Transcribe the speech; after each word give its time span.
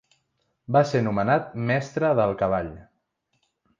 Va 0.77 0.81
ser 0.91 1.01
nomenat 1.07 1.53
Mestre 1.73 2.09
del 2.21 2.33
Cavall. 2.41 2.73